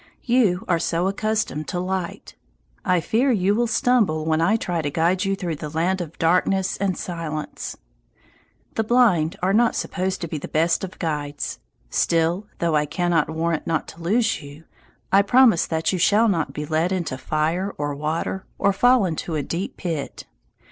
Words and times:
You 0.23 0.65
are 0.67 0.79
so 0.79 1.07
accustomed 1.07 1.67
to 1.67 1.79
light, 1.79 2.33
I 2.83 3.01
fear 3.01 3.31
you 3.31 3.53
will 3.53 3.67
stumble 3.67 4.25
when 4.25 4.41
I 4.41 4.55
try 4.55 4.81
to 4.81 4.89
guide 4.89 5.25
you 5.25 5.35
through 5.35 5.57
the 5.57 5.69
land 5.69 6.01
of 6.01 6.17
darkness 6.17 6.75
and 6.77 6.97
silence. 6.97 7.77
The 8.73 8.83
blind 8.83 9.35
are 9.43 9.53
not 9.53 9.75
supposed 9.75 10.19
to 10.21 10.27
be 10.27 10.39
the 10.39 10.47
best 10.47 10.83
of 10.83 10.97
guides. 10.97 11.59
Still, 11.91 12.47
though 12.57 12.75
I 12.75 12.87
cannot 12.87 13.29
warrant 13.29 13.67
not 13.67 13.87
to 13.89 14.01
lose 14.01 14.41
you, 14.41 14.63
I 15.11 15.21
promise 15.21 15.67
that 15.67 15.93
you 15.93 15.99
shall 15.99 16.27
not 16.27 16.51
be 16.51 16.65
led 16.65 16.91
into 16.91 17.15
fire 17.15 17.75
or 17.77 17.93
water, 17.93 18.47
or 18.57 18.73
fall 18.73 19.05
into 19.05 19.35
a 19.35 19.43
deep 19.43 19.77
pit. 19.77 20.25